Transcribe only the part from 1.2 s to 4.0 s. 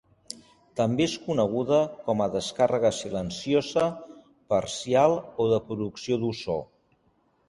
coneguda com a descàrrega silenciosa,